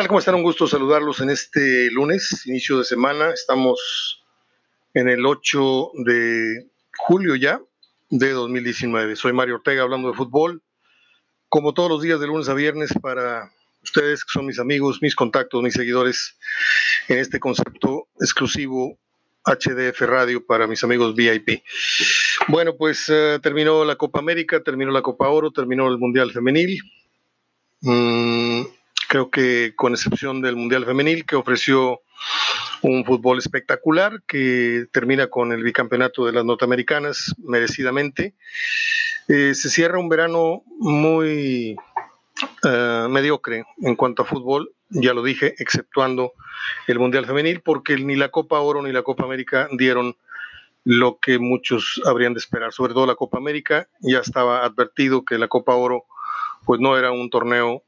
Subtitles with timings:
[0.00, 0.08] tal?
[0.08, 0.34] ¿Cómo están?
[0.36, 3.34] Un gusto saludarlos en este lunes, inicio de semana.
[3.34, 4.24] Estamos
[4.94, 7.60] en el 8 de julio ya
[8.08, 9.14] de 2019.
[9.14, 10.62] Soy Mario Ortega hablando de fútbol,
[11.50, 13.52] como todos los días de lunes a viernes para
[13.82, 16.38] ustedes que son mis amigos, mis contactos, mis seguidores
[17.08, 18.96] en este concepto exclusivo
[19.44, 21.62] HDF Radio para mis amigos VIP.
[22.48, 26.80] Bueno, pues eh, terminó la Copa América, terminó la Copa Oro, terminó el Mundial Femenil.
[27.82, 28.62] Mm,
[29.10, 32.00] creo que con excepción del Mundial Femenil, que ofreció
[32.80, 38.36] un fútbol espectacular, que termina con el bicampeonato de las norteamericanas, merecidamente.
[39.26, 41.76] Eh, se cierra un verano muy
[42.62, 46.34] eh, mediocre en cuanto a fútbol, ya lo dije, exceptuando
[46.86, 50.16] el Mundial Femenil, porque ni la Copa Oro ni la Copa América dieron
[50.84, 55.36] lo que muchos habrían de esperar, sobre todo la Copa América, ya estaba advertido que
[55.36, 56.04] la Copa Oro
[56.64, 57.82] pues no era un torneo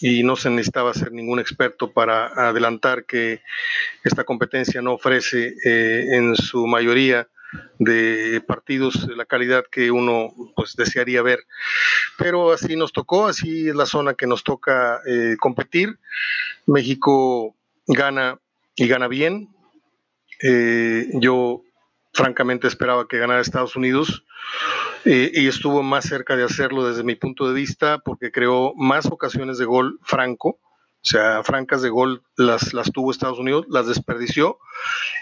[0.00, 3.42] y no se necesitaba ser ningún experto para adelantar que
[4.04, 7.28] esta competencia no ofrece eh, en su mayoría
[7.78, 11.40] de partidos la calidad que uno pues desearía ver.
[12.18, 15.98] Pero así nos tocó así es la zona que nos toca eh, competir.
[16.66, 17.54] México
[17.86, 18.38] gana
[18.74, 19.48] y gana bien.
[20.42, 21.62] Eh, yo
[22.12, 24.24] francamente esperaba que ganara Estados Unidos
[25.08, 29.06] eh, y estuvo más cerca de hacerlo desde mi punto de vista porque creó más
[29.06, 33.86] ocasiones de gol franco, o sea, francas de gol las, las tuvo Estados Unidos, las
[33.86, 34.58] desperdició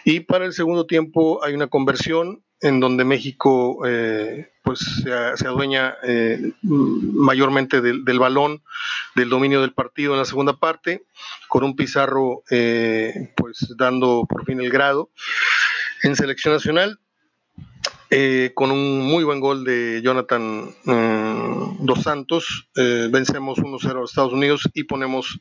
[0.06, 5.96] y para el segundo tiempo hay una conversión en donde México eh, pues se, adueña
[6.02, 8.62] eh, mayormente del, balón,
[9.14, 11.04] del dominio del partido en la segunda parte,
[11.48, 12.42] con un Pizarro
[13.36, 15.10] pues dando por fin el grado.
[16.02, 17.00] En selección nacional
[18.16, 24.04] eh, con un muy buen gol de Jonathan mm, Dos Santos, eh, vencemos 1-0 a
[24.04, 25.40] Estados Unidos y ponemos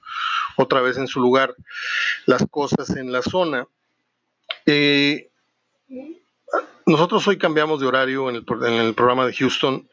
[0.57, 1.55] otra vez en su lugar
[2.25, 3.67] las cosas en la zona.
[4.65, 5.29] Eh,
[6.87, 9.87] nosotros hoy cambiamos de horario en el, programa de Houston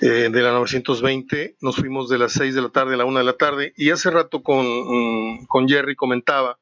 [0.00, 3.24] de la 920, nos fuimos de las 6 de la tarde a la 1 de
[3.24, 6.60] la tarde y hace rato con, mm, con Jerry comentaba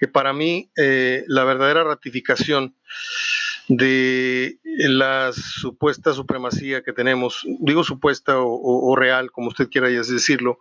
[0.00, 2.74] que para mí la verdadera ratificación
[3.70, 10.58] de la supuesta supremacía que tenemos, digo supuesta o, real, como usted quiera decirlo,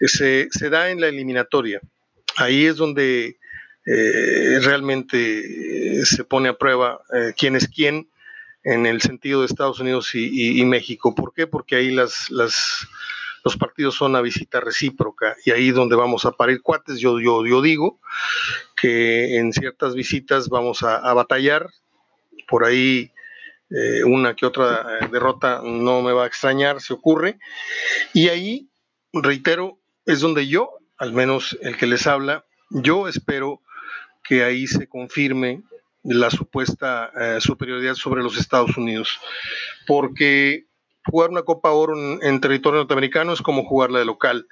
[0.00, 1.80] se, se, da en la eliminatoria.
[2.36, 3.38] Ahí es donde
[3.86, 8.08] eh, realmente se pone a prueba eh, quién es quién
[8.64, 11.14] en el sentido de Estados Unidos y, México.
[11.14, 11.46] ¿Por qué?
[11.46, 12.88] Porque ahí las, las,
[13.44, 16.98] los partidos son a visita recíproca y ahí donde vamos a parir cuates.
[16.98, 18.00] Yo, yo, yo digo
[18.76, 21.68] que en ciertas visitas vamos a, a batallar,
[22.46, 23.12] por ahí
[23.74, 27.38] eh, una que otra eh, derrota no me va a extrañar, se ocurre.
[28.12, 28.68] Y ahí,
[29.14, 33.62] reitero, es donde yo, al menos el que les habla, yo espero
[34.24, 35.62] que ahí se confirme
[36.02, 39.18] la supuesta eh, superioridad sobre los Estados Unidos,
[39.86, 40.66] porque
[41.06, 44.46] jugar una Copa Oro en, territorio norteamericano es como jugarla de local,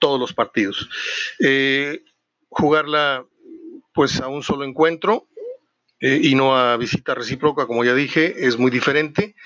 [0.00, 0.88] todos los partidos.
[2.48, 3.26] jugarla
[3.92, 5.28] pues a un solo encuentro
[6.02, 9.36] eh, y no a visita recíproca, como ya dije, es muy diferente.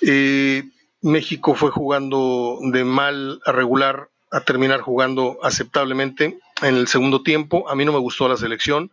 [0.00, 0.62] Eh,
[1.02, 7.68] México fue jugando de mal a regular a terminar jugando aceptablemente en el segundo tiempo.
[7.68, 8.92] A mí no me gustó la selección.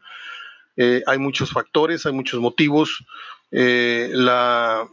[0.76, 3.06] Eh, hay muchos factores, hay muchos motivos.
[3.52, 4.88] la,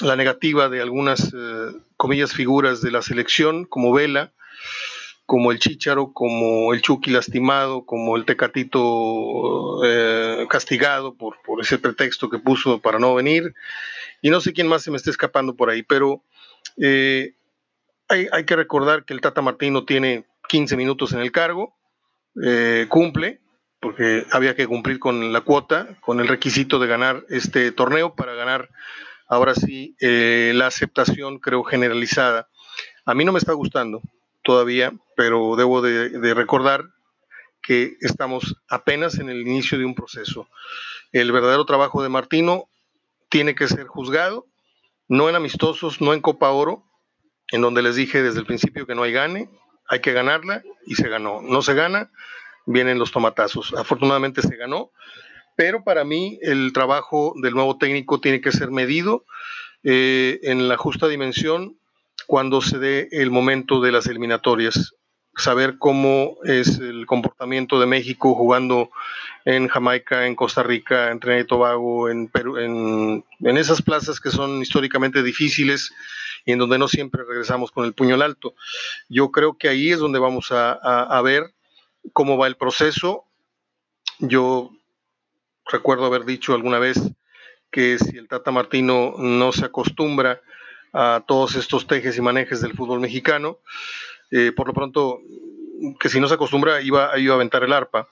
[0.00, 1.32] la, negativa de algunas,
[1.96, 4.32] comillas, figuras de la selección, como Vela,
[5.26, 12.28] como el Chícharo, como el Chucky lastimado, como el Tecatito eh, castigado por, ese pretexto
[12.28, 13.54] que puso para no venir,
[14.20, 16.22] y no sé quién más se me está escapando por ahí, pero
[16.76, 17.34] eh,
[18.08, 21.74] hay, que recordar que el Tata Martino tiene 15 minutos en el cargo,
[22.44, 23.40] eh, cumple,
[23.80, 28.34] porque había que cumplir con la cuota, con el requisito de ganar este torneo para
[28.34, 28.68] ganar
[29.28, 32.48] ahora sí la aceptación, creo, generalizada.
[33.06, 34.02] A mí no me está gustando,
[34.42, 36.84] todavía, pero debo de, recordar
[37.62, 40.48] que estamos apenas en el inicio de un proceso.
[41.12, 42.68] El verdadero trabajo de Martino
[43.28, 44.46] tiene que ser juzgado,
[45.08, 46.84] no en amistosos, no en Copa Oro,
[47.50, 49.48] en donde les dije desde el principio que no hay gane,
[49.88, 51.40] hay que ganarla y se ganó.
[51.42, 52.10] No se gana,
[52.66, 53.74] vienen los tomatazos.
[53.74, 54.90] Afortunadamente se ganó,
[55.56, 59.24] pero para mí el trabajo del nuevo técnico tiene que ser medido
[59.84, 61.78] eh, en la justa dimensión
[62.32, 64.94] cuando se dé el momento de las eliminatorias.
[65.36, 68.90] Saber cómo es el comportamiento de México jugando
[69.44, 73.22] en Jamaica, en Costa Rica, en Trinidad y Tobago, en, Perú, en,
[73.58, 75.92] esas plazas que son históricamente difíciles
[76.46, 78.54] y en donde no siempre regresamos con el puño al alto.
[79.10, 81.52] Yo creo que ahí es donde vamos a, ver
[82.14, 83.26] cómo va el proceso.
[84.20, 84.70] Yo
[85.70, 86.98] recuerdo haber dicho alguna vez
[87.70, 90.40] que si el Tata Martino no se acostumbra
[90.92, 93.58] a todos estos tejes y manejes del fútbol mexicano,
[94.30, 95.20] eh, por lo pronto,
[95.98, 98.08] que si no se acostumbra iba, iba a aventar el arpa.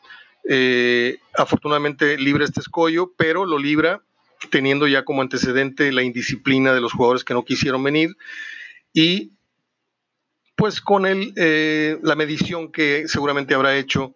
[0.48, 4.02] Eh, afortunadamente libra este escollo, pero lo libra
[4.50, 8.16] teniendo ya como antecedente la indisciplina de los jugadores que no quisieron venir
[8.94, 9.32] y
[10.56, 14.14] pues con él eh, la medición que seguramente habrá hecho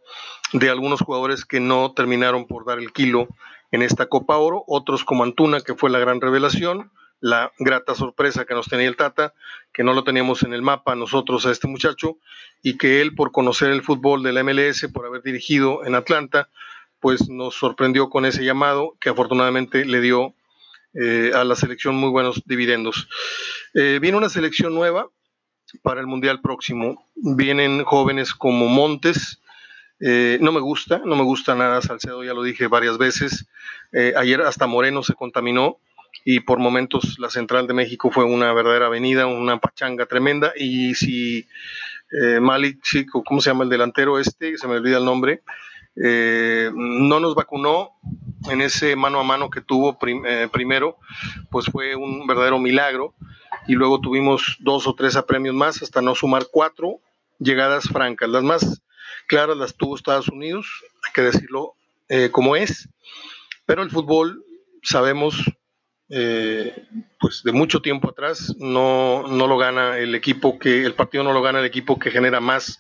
[0.52, 3.28] de algunos jugadores que no terminaron por dar el kilo
[3.70, 8.44] en esta Copa Oro, otros como Antuna, que fue la gran revelación, la grata sorpresa
[8.44, 9.34] que nos tenía el Tata,
[9.72, 12.18] que no lo teníamos en el mapa nosotros a este muchacho,
[12.62, 16.48] y que él por conocer el fútbol de la MLS, por haber dirigido en Atlanta,
[17.00, 20.34] pues nos sorprendió con ese llamado que afortunadamente le dio
[20.94, 23.08] eh, a la selección muy buenos dividendos.
[23.74, 25.10] Eh, viene una selección nueva
[25.82, 27.06] para el Mundial próximo.
[27.16, 29.40] Vienen jóvenes como Montes.
[30.00, 33.46] Eh, no me gusta, no me gusta nada Salcedo, ya lo dije varias veces.
[34.16, 35.78] ayer hasta Moreno se contaminó
[36.24, 40.52] y por momentos la Central de México fue una verdadera avenida, una pachanga tremenda.
[40.56, 41.46] Y si
[42.40, 42.78] Malik,
[43.24, 44.56] ¿cómo se llama el delantero este?
[44.56, 45.42] Se me olvida el nombre
[45.96, 47.92] eh, no nos vacunó
[48.50, 49.96] en ese mano a mano que tuvo
[50.26, 50.98] eh, primero,
[51.50, 53.14] pues fue un verdadero milagro.
[53.66, 57.00] Y luego tuvimos dos o tres apremios más, hasta no sumar cuatro
[57.38, 58.28] llegadas francas.
[58.28, 58.82] Las más
[59.26, 60.66] claras las tuvo Estados Unidos,
[61.06, 61.74] hay que decirlo
[62.08, 62.88] eh, como es.
[63.64, 64.44] Pero el fútbol,
[64.82, 65.42] sabemos,
[67.18, 71.32] pues de mucho tiempo atrás, no, no lo gana el equipo que, el partido no
[71.32, 72.78] lo gana el equipo que genera más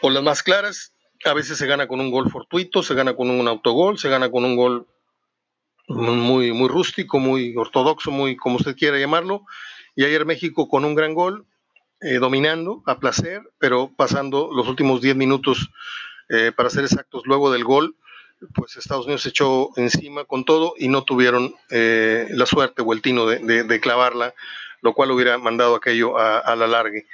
[0.00, 0.94] o las más claras
[1.24, 4.30] a veces se gana con un gol fortuito, se gana con un autogol, se gana
[4.30, 4.86] con un gol
[5.88, 9.44] muy, muy rústico, muy ortodoxo, muy como usted quiera llamarlo.
[9.94, 11.46] Y ayer México con un gran gol,
[12.00, 15.70] eh, dominando a placer, pero pasando los últimos 10 minutos,
[16.30, 17.96] eh, para ser exactos, luego del gol,
[18.54, 22.92] pues Estados Unidos se echó encima con todo y no tuvieron eh, la suerte o
[22.92, 24.34] el tino de, clavarla,
[24.82, 27.06] lo cual hubiera mandado aquello a, a la largue.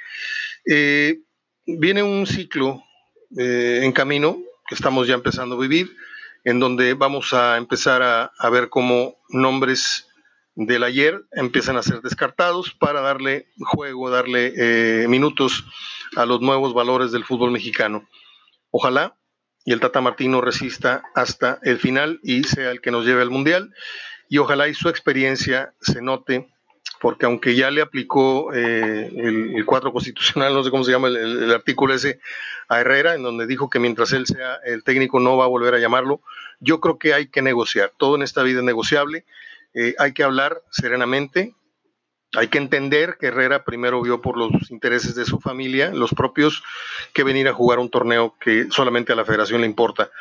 [1.65, 2.83] viene un ciclo
[3.35, 4.37] eh, en camino,
[4.69, 5.97] que estamos ya empezando a vivir,
[6.45, 10.07] en donde vamos a empezar a, ver cómo nombres
[10.55, 15.65] del ayer empiezan a ser descartados para darle juego, darle eh, minutos
[16.15, 18.07] a los nuevos valores del fútbol mexicano.
[18.71, 19.16] Ojalá
[19.67, 23.29] y el Tata Martino resista hasta el final y sea el que nos lleve al
[23.29, 23.73] Mundial.
[24.29, 26.47] Y ojalá y su experiencia se note
[27.01, 31.51] porque aunque ya le aplicó eh, el, cuadro constitucional, no sé cómo se llama el,
[31.51, 32.21] artículo ese,
[32.69, 35.75] a Herrera, en donde dijo que mientras él sea el técnico no va a volver
[35.75, 36.21] a llamarlo,
[36.61, 39.25] yo creo que hay que negociar, todo en esta vida es negociable,
[39.73, 41.55] eh, hay que hablar serenamente,
[42.35, 46.63] hay que entender que Herrera primero vio por los intereses de su familia, los propios,
[47.13, 50.11] que venir a jugar un torneo que solamente a la federación le importa.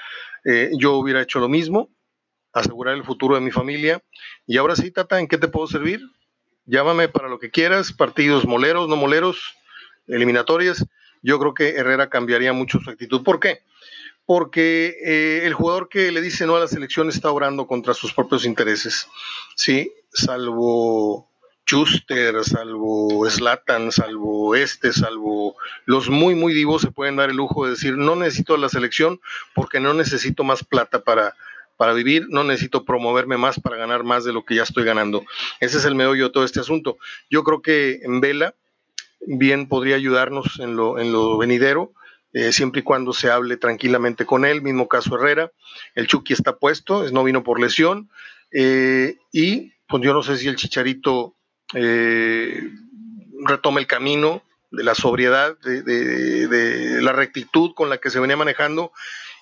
[0.45, 1.91] Eh, yo hubiera hecho lo mismo,
[2.53, 4.03] asegurar el futuro de mi familia.
[4.47, 6.01] Y ahora sí, Tata, ¿en qué te puedo servir?
[6.67, 9.57] llámame para lo que quieras, partidos moleros, no moleros,
[10.09, 10.85] eliminatorias.
[11.23, 13.23] Yo creo que Herrera cambiaría mucho su actitud.
[13.23, 13.63] ¿Por qué?
[14.27, 18.13] Porque eh, el jugador que le dice no a la selección está obrando contra sus
[18.13, 19.09] propios intereses.
[19.55, 21.31] Sí, salvo
[21.67, 27.65] Schuster, salvo Slatan, salvo este, salvo los muy, muy divos se pueden dar el lujo
[27.65, 29.21] de decir no necesito la selección
[29.53, 31.35] porque no necesito más plata para,
[31.77, 35.25] para vivir, no necesito promoverme más para ganar más de lo que ya estoy ganando.
[35.61, 36.99] Ese es el meollo de todo este asunto.
[37.31, 38.55] Yo creo que en Vela
[39.27, 41.93] bien podría ayudarnos en lo, en lo venidero,
[42.33, 45.51] eh, siempre y cuando se hable tranquilamente con él, mismo caso Herrera.
[45.95, 48.09] El Chucky está puesto, no vino por lesión,
[48.53, 51.36] eh, y pues yo no sé si el Chicharito
[51.75, 52.71] eh,
[53.45, 58.93] retoma el camino de la sobriedad, de, la rectitud con la que se venía manejando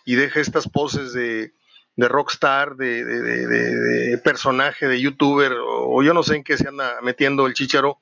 [0.04, 1.52] y deja estas poses de
[1.96, 6.96] de rockstar, de, de, personaje, de youtuber, o, yo no sé en qué se anda
[7.02, 7.98] metiendo el chicharo,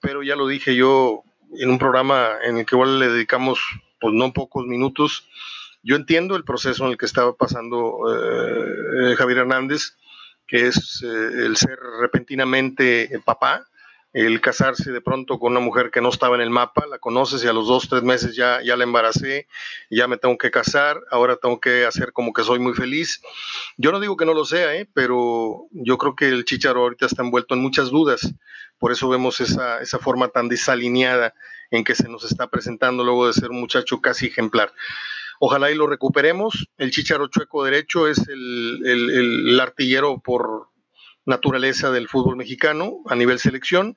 [0.00, 1.22] pero ya lo dije yo
[1.56, 3.58] en un programa en el que igual le dedicamos
[4.00, 5.28] pues no pocos minutos.
[5.82, 9.96] Yo entiendo el proceso en el que estaba pasando eh, Javier Hernández,
[10.50, 11.06] que es eh,
[11.46, 13.64] el ser repentinamente papá,
[14.12, 17.44] el casarse de pronto con una mujer que no estaba en el mapa, la conoces
[17.44, 19.46] y a los dos, tres meses ya, ya la embaracé,
[19.90, 23.22] ya me tengo que casar, ahora tengo que hacer como que soy muy feliz.
[23.76, 24.88] Yo no digo que no lo sea, ¿eh?
[24.92, 28.34] pero yo creo que el Chicharo ahorita está envuelto en muchas dudas,
[28.80, 31.32] por eso vemos esa, esa forma tan desalineada
[31.70, 34.72] en que se nos está presentando luego de ser un muchacho casi ejemplar.
[35.42, 36.68] Ojalá y lo recuperemos.
[36.76, 40.68] El Chicharo Chueco Derecho es el, artillero por,
[41.24, 43.96] naturaleza del fútbol mexicano a nivel selección.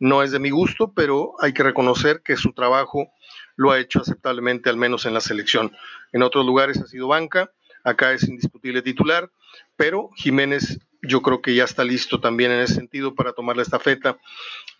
[0.00, 3.12] no es de mi gusto, pero hay que reconocer que su trabajo
[3.54, 5.70] lo ha hecho aceptablemente, al menos en la selección.
[6.12, 7.52] En otros lugares ha sido banca,
[7.84, 9.30] acá es indiscutible titular,
[9.76, 13.62] pero Jiménez yo creo que ya está listo también en ese sentido para tomar la
[13.62, 14.18] estafeta.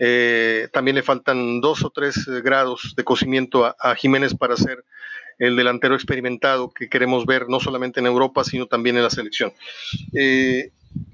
[0.00, 4.84] Eh, también le faltan dos o tres eh, grados de cocimiento a, Jiménez para ser
[5.46, 9.52] el delantero experimentado que queremos ver no solamente en Europa, sino también en la selección.
[10.14, 10.70] Eh,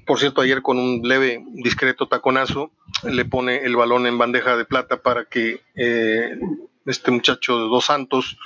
[0.06, 2.72] por cierto, ayer con un leve, discreto taconazo,
[3.04, 5.60] le pone el balón en bandeja de plata para que
[6.84, 8.38] este muchacho de dos santos,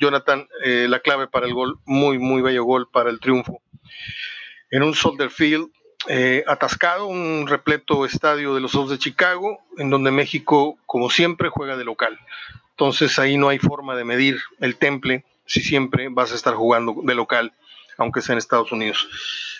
[0.00, 3.60] Jonathan, la clave para el gol, muy, muy bello gol para el triunfo.
[4.70, 5.68] En un Soldier Field
[6.08, 11.50] eh, atascado, un repleto estadio de los Osos de Chicago, en donde México, como siempre,
[11.50, 12.18] juega de local.
[12.80, 16.94] Entonces ahí no hay forma de medir el temple si siempre vas a estar jugando
[17.04, 17.52] de local,
[17.98, 19.06] aunque sea en Estados Unidos.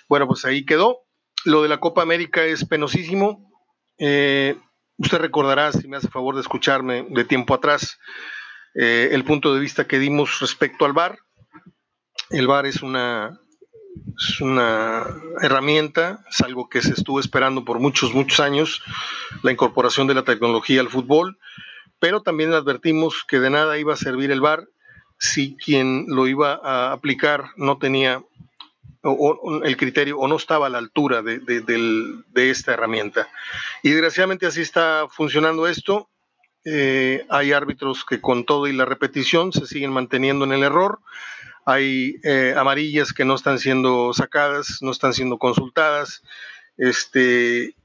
[0.09, 1.01] Bueno, pues ahí quedó.
[1.45, 3.53] Lo de la Copa América es penosísimo.
[3.99, 4.57] Eh,
[4.97, 7.99] usted recordará, si me hace favor de escucharme de tiempo atrás,
[8.75, 11.19] eh, el punto de vista que dimos respecto al VAR.
[12.31, 13.39] El VAR es una
[14.17, 15.05] es una
[15.43, 18.83] herramienta, es algo que se estuvo esperando por muchos, muchos años,
[19.43, 21.39] la incorporación de la tecnología al fútbol,
[22.01, 24.67] pero también advertimos que de nada iba a servir el VAR
[25.19, 28.25] si quien lo iba a aplicar no tenía
[29.65, 31.41] el criterio o no estaba a la altura de,
[32.35, 33.29] esta herramienta.
[33.83, 36.11] Y desgraciadamente así está funcionando esto.
[36.65, 41.01] Eh, hay árbitros que con todo y la repetición se siguen manteniendo en el error
[41.65, 46.23] hay eh, amarillas que no están siendo sacadas, no están siendo consultadas.
[46.77, 47.77] Este,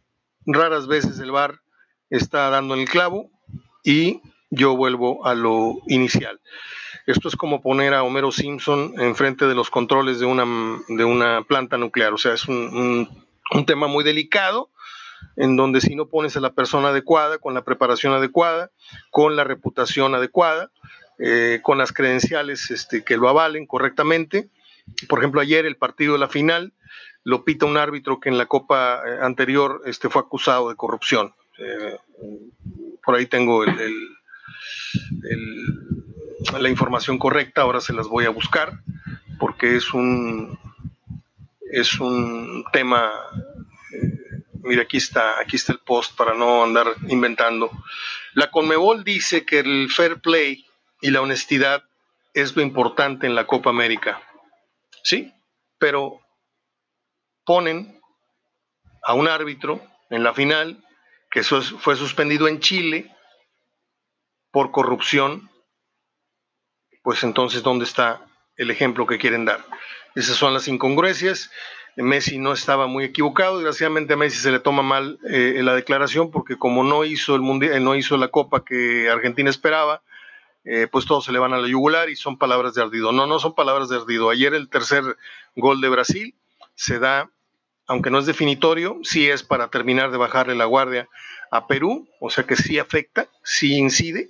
[0.46, 1.62] raras veces el VAR
[2.10, 3.30] está dando el clavo
[3.86, 6.42] y yo vuelvo a lo inicial.
[7.06, 10.46] Esto es como poner a Homero Simpson enfrente de los controles de una,
[10.88, 12.14] de una planta nuclear.
[12.14, 13.08] O sea, es un,
[13.52, 14.72] un tema muy delicado
[15.38, 18.72] en donde si no pones a la persona adecuada, con la preparación adecuada,
[19.12, 20.72] con la reputación adecuada,
[21.20, 24.50] eh, con las credenciales este, que lo avalen correctamente.
[25.08, 26.74] Por ejemplo, ayer el partido de la final
[27.24, 31.34] lo pita un árbitro que en la Copa eh, anterior este, fue acusado de corrupción.
[31.58, 31.98] Eh,
[33.06, 33.64] por ahí tengo
[36.60, 38.80] la información correcta, ahora se las voy a buscar,
[39.40, 40.58] porque es un,
[41.72, 43.12] es un tema
[44.66, 47.72] mira, aquí está, aquí está el post para no andar inventando.
[48.34, 50.66] La Conmebol dice que el fair play
[51.02, 51.84] y la honestidad
[52.34, 54.22] es lo importante en la Copa América.
[55.04, 55.32] Sí,
[55.78, 56.20] pero
[57.46, 58.02] ponen
[59.04, 60.84] a un árbitro en la final
[61.36, 63.14] que fue suspendido en Chile
[64.52, 65.50] por corrupción,
[67.04, 68.26] pues entonces, ¿dónde está
[68.56, 69.66] el ejemplo que quieren dar?
[70.16, 71.52] Esas son las incongruencias.
[71.98, 73.58] Messi no estaba muy equivocado.
[73.58, 77.42] Desgraciadamente a Messi se le toma mal eh, la declaración porque como no hizo el
[77.42, 80.04] mundial, no hizo la copa que Argentina esperaba,
[80.64, 83.12] eh, pues todos se le van a la yugular y son palabras de ardido.
[83.12, 84.30] No, no son palabras de ardido.
[84.30, 85.04] Ayer el tercer
[85.58, 86.34] gol de Brasil
[86.76, 87.30] se da,
[87.88, 91.08] aunque no es definitorio, sí es para terminar de bajarle la guardia
[91.52, 94.30] a Perú, o sea que sí afecta, sí incide,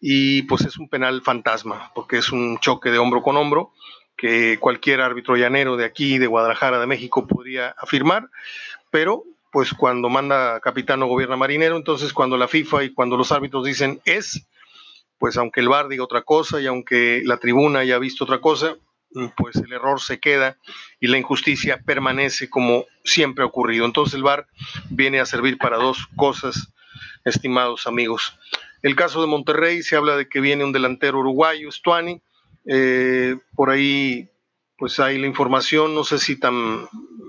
[0.00, 3.72] y pues es un penal fantasma, porque es un choque de hombro con hombro
[4.16, 8.28] que cualquier árbitro llanero de aquí, de Guadalajara, de México, podría afirmar,
[8.90, 13.32] pero pues cuando manda capitán o gobierna marinero, entonces cuando la FIFA y cuando los
[13.32, 14.46] árbitros dicen es,
[15.18, 18.76] pues aunque el VAR diga otra cosa y aunque la tribuna haya visto otra cosa,
[19.36, 20.56] pues el error se queda
[21.00, 23.84] y la injusticia permanece como siempre ha ocurrido.
[23.84, 24.46] Entonces el VAR
[24.88, 26.72] viene a servir para dos cosas,
[27.24, 28.38] estimados amigos.
[28.82, 32.22] El caso de Monterrey se habla de que viene un delantero uruguayo, Stuani.
[32.66, 34.30] Eh, por ahí,
[34.78, 36.88] pues hay la información, no sé si tan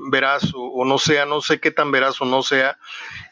[0.10, 2.78] veraz o, no sea, no sé qué tan veraz o no sea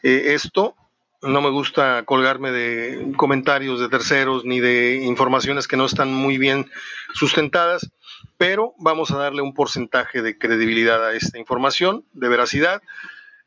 [0.03, 0.75] eh, esto,
[1.21, 6.37] no me gusta colgarme de comentarios de terceros ni de informaciones que no están muy
[6.37, 6.69] bien
[7.13, 7.91] sustentadas,
[8.37, 12.81] pero vamos a darle un porcentaje de credibilidad a esta información, de veracidad.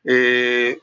[0.04, 0.80] Eh,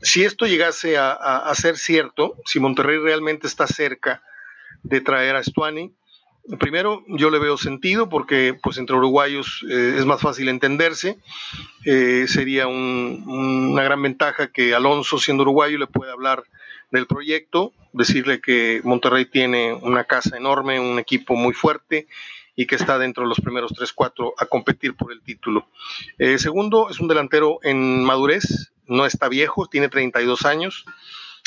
[0.00, 4.22] si esto llegase a, ser cierto, si Monterrey realmente está cerca
[4.82, 5.92] de traer a Stuani,
[6.58, 11.18] Primero, yo le veo sentido porque pues entre uruguayos eh, es más fácil entenderse.
[11.84, 16.42] Eh, sería una gran ventaja que Alonso, siendo uruguayo, le pueda hablar
[16.90, 22.08] del proyecto, decirle que Monterrey tiene una casa enorme, un equipo muy fuerte
[22.54, 25.68] y que está dentro de los primeros 3-4 a competir por el título.
[26.18, 30.84] Eh, segundo, es un delantero en madurez, no está viejo, tiene 32 años,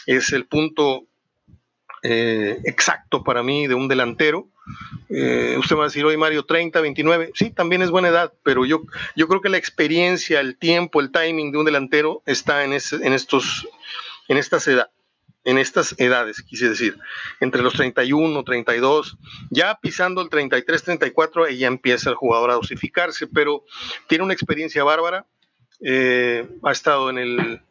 [0.05, 1.05] es el punto
[2.07, 4.47] exacto para mí de un delantero
[5.09, 8.65] eh, usted va a decir, hoy Mario, 30, 29, sí, también es buena edad, pero
[8.65, 8.83] yo,
[9.15, 13.13] yo creo que la experiencia, el tiempo, el timing de un delantero está en, en,
[13.13, 13.67] estos,
[14.27, 14.89] en esta edad.
[15.45, 16.97] En estas edades, quise decir,
[17.39, 19.17] entre los 31, 32,
[19.51, 23.63] ya pisando el 33, 34, ella empieza el jugador a dosificarse, pero
[24.07, 25.27] tiene una experiencia bárbara,
[25.81, 27.61] eh, ha estado en el,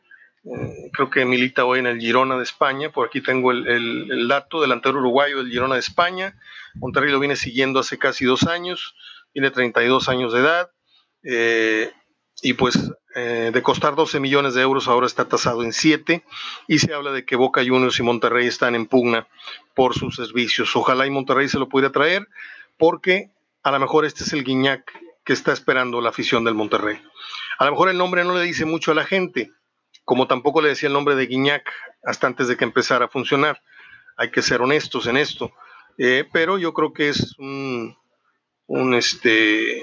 [0.44, 4.60] eh, creo que milita hoy en el Girona de España, por aquí tengo el, dato,
[4.60, 6.38] delantero uruguayo del Girona de España,
[6.76, 8.94] Monterrey lo viene siguiendo hace casi dos años,
[9.32, 10.70] tiene 32 años de edad,
[11.24, 11.90] eh,
[12.40, 12.78] y pues
[13.14, 16.24] eh, de costar 12 millones de euros ahora está tasado en 7
[16.66, 19.28] y se habla de que Boca Juniors y Monterrey están en pugna
[19.74, 20.74] por sus servicios.
[20.74, 22.28] Ojalá y Monterrey se lo pudiera traer
[22.76, 23.30] porque
[23.62, 24.90] a lo mejor este es el guiñac
[25.24, 27.00] que está esperando la afición del Monterrey.
[27.58, 29.50] A lo mejor el nombre no le dice mucho a la gente,
[30.04, 33.62] como tampoco le decía el nombre de Guiñac hasta antes de que empezara a funcionar.
[34.16, 35.52] Hay que ser honestos en esto.
[35.98, 37.96] Eh, pero yo creo que es un,
[38.66, 39.82] un este,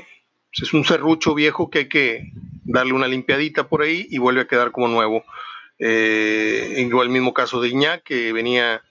[0.52, 2.32] es un serrucho viejo que hay que
[2.72, 5.24] darle una limpiadita por ahí y vuelve a quedar como nuevo.
[5.80, 8.82] Eh, igual el mismo caso de Iñak, que venía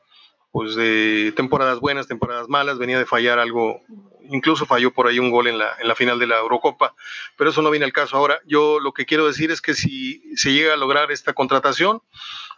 [0.52, 3.82] pues de temporadas buenas, temporadas malas, venía de fallar algo,
[4.28, 6.94] incluso falló por ahí un gol en la, en la final de la Eurocopa,
[7.37, 8.16] pero eso no viene al caso.
[8.16, 12.02] Ahora, yo lo que quiero decir es que si se llega a lograr esta contratación,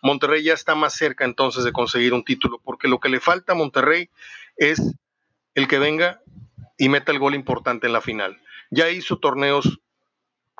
[0.00, 3.52] Monterrey ya está más cerca entonces de conseguir un título, porque lo que le falta
[3.52, 4.08] a Monterrey
[4.56, 4.80] es
[5.54, 6.22] el que venga
[6.78, 8.40] y meta el gol importante en la final.
[8.70, 9.80] Ya hizo torneos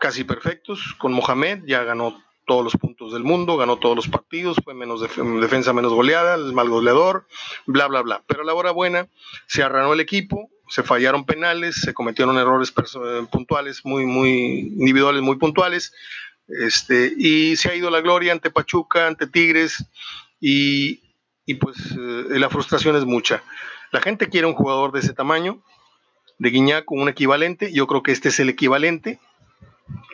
[0.03, 4.57] casi perfectos con Mohamed, ya ganó todos los puntos del mundo, ganó todos los partidos,
[4.65, 5.01] fue menos
[5.41, 7.29] defensa menos goleada, el mal goleador,
[7.67, 8.25] bla, bla, bla.
[8.27, 9.07] Pero a la hora buena
[9.47, 12.75] se arranó el equipo, se fallaron penales, se cometieron errores
[13.31, 15.95] puntuales, muy, muy individuales, muy puntuales,
[16.49, 19.85] este, y se ha ido la gloria ante Pachuca, ante Tigres,
[20.41, 21.15] y,
[21.47, 23.45] y pues eh, la frustración es mucha.
[23.93, 25.63] La gente quiere un jugador de ese tamaño,
[26.39, 27.73] de Guiñac un equivalente.
[27.73, 29.21] Yo creo que este es el equivalente.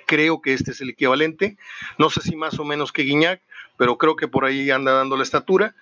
[0.08, 1.58] Creo que este es el equivalente.
[1.98, 3.42] No sé si más o menos que Guiñac,
[3.76, 5.74] pero creo que por ahí anda dando la estatura.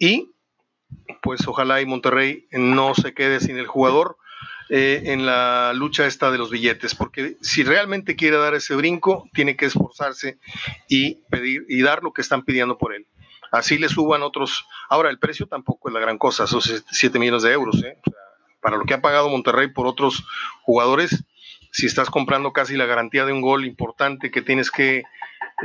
[0.00, 0.32] Y
[1.22, 4.16] pues ojalá y Monterrey no se quede sin el jugador
[4.68, 9.28] eh, en la lucha esta de los billetes, porque si realmente quiere dar ese brinco,
[9.32, 10.38] tiene que esforzarse
[10.88, 13.06] y pedir y dar lo que están pidiendo por él.
[13.52, 14.66] Así le suban otros.
[14.88, 17.80] Ahora, el precio tampoco es la gran cosa, son 7 millones de euros.
[17.84, 17.96] ¿eh?
[18.60, 20.24] para lo que ha pagado Monterrey por otros
[20.62, 21.24] jugadores,
[21.70, 25.02] si estás comprando casi la garantía de un gol importante que tienes que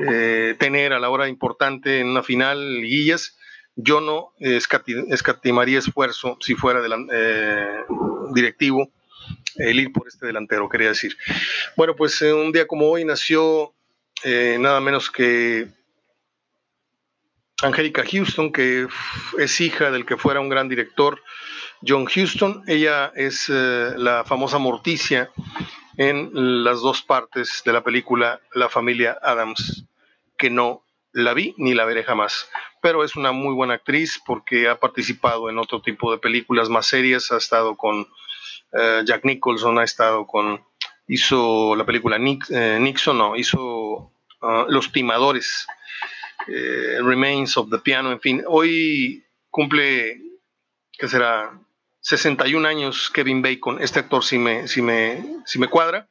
[0.07, 3.37] eh, tener a la hora importante en una final, liguillas,
[3.75, 6.79] yo no escatimaría esfuerzo si fuera
[7.11, 7.77] eh,
[8.33, 8.91] directivo
[9.55, 11.17] el ir por este delantero, quería decir.
[11.75, 13.73] Bueno, pues eh, un día como hoy nació
[14.23, 15.67] nada menos que
[17.63, 18.87] Angélica Houston, que
[19.39, 21.21] es hija del que fuera un gran director,
[21.85, 22.63] John Houston.
[22.67, 25.29] Ella es eh, la famosa Morticia
[25.97, 29.85] en las dos partes de la película La familia Adams,
[30.37, 32.49] que no la vi ni la veré jamás.
[32.81, 36.87] Pero es una muy buena actriz porque ha participado en otro tipo de películas más
[36.87, 38.07] serias, ha estado con
[38.73, 40.63] eh, Jack Nicholson, ha estado con,
[41.07, 45.67] hizo la película eh, Nixon, no, hizo ah, Los Timadores
[46.47, 48.43] eh, Remains of the Piano, en fin.
[48.47, 50.19] Hoy cumple,
[50.97, 51.59] ¿qué será?
[52.03, 53.81] 61 años Kevin Bacon.
[53.81, 55.23] Este actor sí me, sí me,
[55.57, 56.07] me cuadra.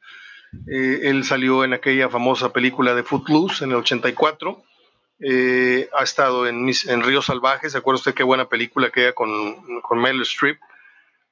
[0.67, 4.63] Eh, él salió en aquella famosa película de Footloose en el 84.
[5.19, 7.69] Eh, ha estado en, en Río Salvaje.
[7.69, 10.59] ¿Se acuerda usted qué buena película que con, con Meryl Streep?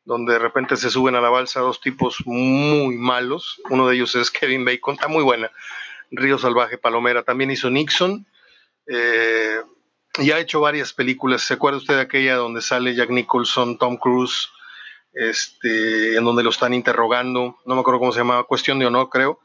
[0.06, 3.60] Donde de repente se suben a la balsa dos tipos muy malos.
[3.71, 4.93] Uno de ellos es Kevin Bacon.
[4.93, 5.50] Está muy buena.
[6.12, 7.24] Río Salvaje, Palomera.
[7.24, 8.28] También hizo Nixon.
[8.86, 9.62] Eh,
[10.19, 11.43] y ha hecho varias películas.
[11.43, 14.50] ¿Se acuerda usted de aquella donde sale Jack Nicholson, Tom Cruise,
[15.13, 17.58] este, en donde lo están interrogando?
[17.65, 19.39] No me acuerdo cómo se llamaba, Cuestión de Honor, creo.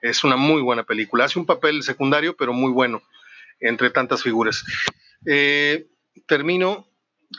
[0.00, 1.24] Es una muy buena película.
[1.24, 3.02] Hace un papel secundario, pero muy bueno,
[3.60, 4.64] entre tantas figuras.
[5.26, 5.86] Eh,
[6.26, 6.86] termino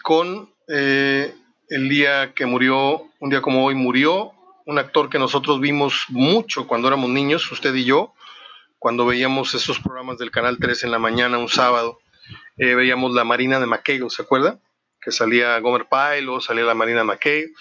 [0.03, 1.33] con eh,
[1.69, 4.33] el día que murió, un día como hoy murió,
[4.65, 8.13] un actor que nosotros vimos mucho cuando éramos niños, usted y yo,
[8.79, 11.99] cuando veíamos esos programas del Canal 3 en la mañana, un sábado,
[12.57, 14.59] eh, veíamos la Marina de McHale, ¿se acuerda?
[15.01, 17.51] Que salía Gomer Pyle o salía la Marina de McHale.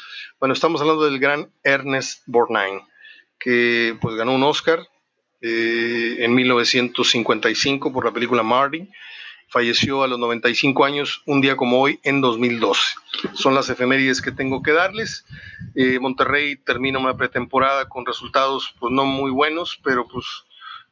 [0.40, 2.82] Bueno, estamos hablando del gran Ernest Borgnine,
[3.38, 4.86] que pues ganó un Oscar
[5.40, 8.88] eh, en 1955 por la película Marty.
[9.48, 12.80] Falleció a los 95 años, un día como hoy, en 2012.
[13.34, 15.24] Son las efemérides que tengo que darles.
[15.76, 20.26] Eh, Monterrey termina una pretemporada con resultados pues no muy buenos, pero pues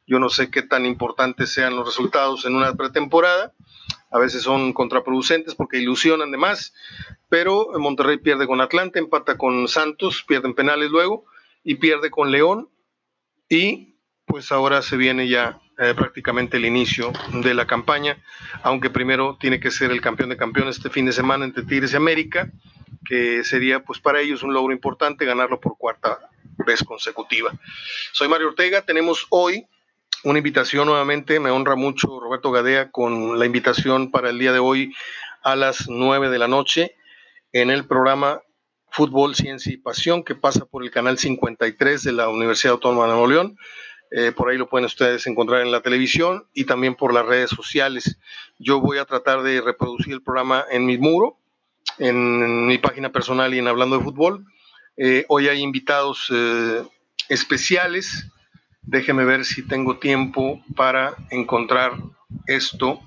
[0.07, 3.53] yo no sé qué tan importantes sean los resultados en una pretemporada.
[4.11, 6.73] A veces son contraproducentes porque ilusionan de más,
[7.27, 11.25] pero Monterrey pierde con Atlanta, empata con Santos, pierden penales luego
[11.63, 12.69] y pierde con León
[13.49, 18.17] y pues ahora se viene ya eh, prácticamente el inicio de la campaña,
[18.63, 21.93] aunque primero tiene que ser el campeón de campeones este fin de semana entre Tigres
[21.93, 22.49] y América,
[23.05, 26.19] que sería pues para ellos un logro importante ganarlo por cuarta
[26.65, 27.51] vez consecutiva.
[28.13, 29.67] Soy Mario Ortega, tenemos hoy
[30.23, 34.59] una invitación nuevamente, me honra mucho Roberto Gadea con la invitación para el día de
[34.59, 34.93] hoy
[35.43, 36.95] a las 9 de la noche
[37.51, 38.41] en el programa
[38.89, 43.11] Fútbol, Ciencia y Pasión que pasa por el canal 53 de la Universidad Autónoma de
[43.11, 43.57] Nuevo León.
[44.11, 47.49] Eh, por ahí lo pueden ustedes encontrar en la televisión y también por las redes
[47.49, 48.17] sociales.
[48.57, 51.37] Yo voy a tratar de reproducir el programa en mi muro,
[51.97, 54.45] en, mi página personal y en Hablando de Fútbol.
[54.97, 56.83] Eh, hoy hay invitados eh,
[57.27, 58.31] especiales
[58.87, 61.93] Déjeme ver si tengo tiempo para encontrar
[62.45, 62.99] esto,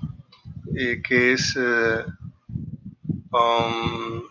[0.75, 2.03] eh, que es eh,
[3.31, 4.23] um,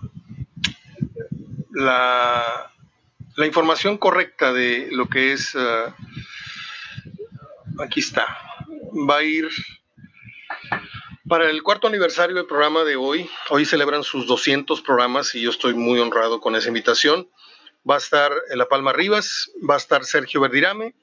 [1.70, 2.70] la,
[3.38, 5.54] información correcta de lo que es...
[5.54, 5.92] Eh,
[7.78, 8.26] aquí está.
[9.08, 9.48] Va a ir
[11.26, 13.30] para el cuarto aniversario del programa de hoy.
[13.48, 17.28] Hoy celebran sus 200 programas y yo estoy muy honrado con esa invitación.
[17.88, 20.94] Va a estar La Palma Rivas, va a estar Sergio Verdirame,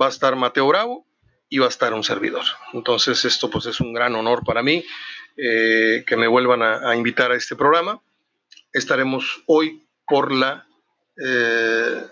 [0.00, 1.06] va a estar Mateo Bravo
[1.48, 2.44] y va a estar un servidor.
[2.72, 4.84] Entonces esto pues es un gran honor para mí
[5.36, 8.00] eh, que me vuelvan a, invitar a este programa.
[8.72, 10.66] Estaremos hoy por la
[11.22, 12.06] eh,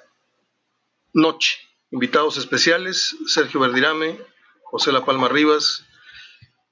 [1.15, 1.59] noche.
[1.91, 4.19] Invitados especiales, Sergio Verdirame,
[4.65, 5.85] José La Palma Rivas,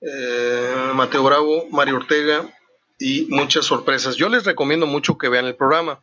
[0.00, 2.48] eh, Mateo Bravo, Mario Ortega
[2.98, 4.16] y muchas sorpresas.
[4.16, 6.00] Yo les recomiendo mucho que vean el programa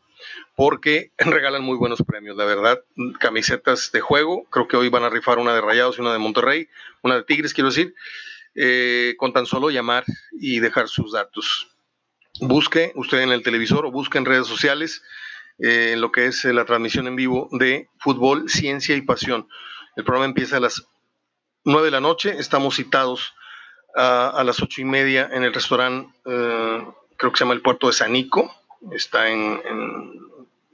[0.56, 2.82] porque regalan muy buenos premios, la verdad.
[3.20, 6.20] Camisetas de juego, creo que hoy van a rifar una de Rayados y una de
[6.20, 6.68] Monterrey,
[7.02, 7.96] una de Tigres, quiero decir,
[8.56, 11.70] eh, con tan solo llamar y dejar sus datos.
[12.40, 15.04] Busque usted en el televisor o busque en redes sociales
[15.60, 19.48] eh, en lo que es la transmisión en vivo de fútbol, ciencia y pasión.
[19.96, 20.86] El programa empieza a las
[21.64, 23.34] 9 de la noche, estamos citados
[23.96, 26.86] a, las ocho y media en el restaurante, eh,
[27.18, 28.54] creo que se llama el Puerto de Sanico,
[28.92, 29.62] está en,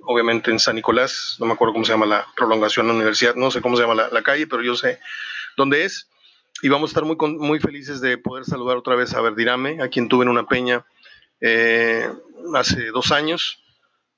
[0.04, 3.36] obviamente en San Nicolás, no me acuerdo cómo se llama la prolongación de la universidad,
[3.36, 5.00] no sé cómo se llama la, calle, pero yo sé
[5.58, 6.10] dónde es.
[6.62, 9.88] Y vamos a estar muy, muy felices de poder saludar otra vez a Verdirame, a
[9.88, 10.86] quien tuve en una peña
[11.40, 12.08] eh,
[12.56, 13.64] hace dos años.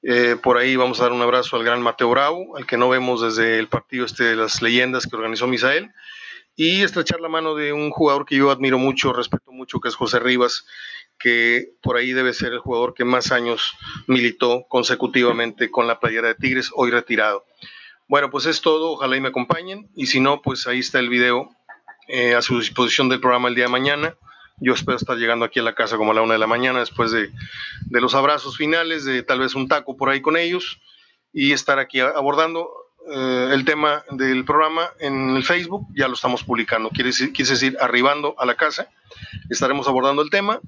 [0.02, 2.90] Eh, por ahí vamos a dar un abrazo al gran Mateo Bravo, al que no
[2.90, 5.94] vemos desde el partido este de las leyendas que organizó Misael
[6.56, 9.96] y estrechar la mano de un jugador que yo admiro mucho, respeto mucho, que es
[9.96, 10.66] José Rivas,
[11.24, 13.76] que por ahí debe ser el jugador que más años
[14.08, 17.46] militó consecutivamente con la playera de Tigres, hoy retirado.
[18.10, 21.08] Bueno, pues es todo, ojalá y me acompañen, y si no, pues ahí está el
[21.08, 21.50] video
[22.10, 24.18] eh, a su disposición del programa el día de mañana.
[24.58, 26.80] Yo espero estar llegando aquí a la casa como a la una de la mañana
[26.80, 27.32] después de,
[27.86, 30.82] de los abrazos finales, de tal vez un taco por ahí con ellos,
[31.32, 32.70] y estar aquí abordando
[33.10, 37.50] eh, el tema del programa en el Facebook, ya lo estamos publicando, quiere decir, quiere
[37.50, 38.90] decir arribando a la casa,
[39.50, 40.60] estaremos abordando el tema.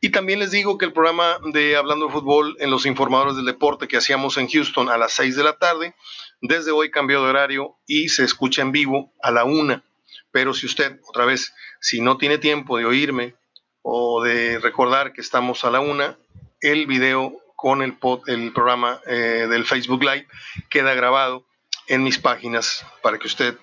[0.00, 3.44] Y también les digo que el programa de Hablando de Fútbol en los informadores del
[3.44, 5.94] deporte que hacíamos en Houston a las 6 de la tarde,
[6.40, 9.84] desde hoy cambió de horario y se escucha en vivo a la una.
[10.30, 13.34] Pero si usted, otra vez, si no tiene tiempo de oírme
[13.82, 16.18] o de recordar que estamos a la una,
[16.60, 20.26] el video con el, el programa eh, del Facebook Live
[20.70, 21.44] queda grabado
[21.88, 23.58] en mis páginas para que usted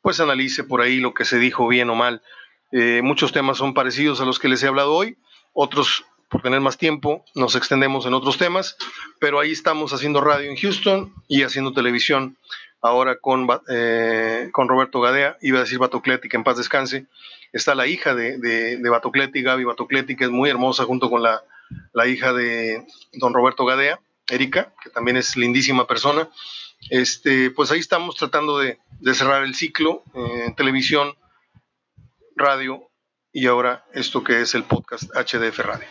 [0.00, 2.22] pues analice por ahí lo que se dijo bien o mal.
[2.72, 5.16] Eh, muchos temas son parecidos a los que les he hablado hoy,
[5.52, 8.76] otros por tener más tiempo nos extendemos en otros temas,
[9.18, 12.38] pero ahí estamos haciendo radio en Houston y haciendo televisión
[12.80, 17.06] ahora con, eh, con Roberto Gadea, iba a decir Batocleti, que en paz descanse.
[17.52, 21.22] Está la hija de, de, de Batocleti, Gaby Batocleti, que es muy hermosa, junto con
[21.22, 21.42] la,
[21.92, 26.28] la hija de don Roberto Gadea, Erika, que también es lindísima persona.
[26.90, 28.78] Este, pues ahí estamos tratando de,
[29.14, 31.14] cerrar el ciclo en eh, televisión,
[32.34, 32.88] radio
[33.32, 35.88] y ahora esto que es el podcast HDF Radio.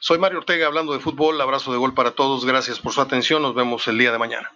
[0.00, 3.42] Soy Mario Ortega hablando de fútbol, abrazo de gol para todos, gracias por su atención,
[3.42, 4.50] nos vemos el día de mañana.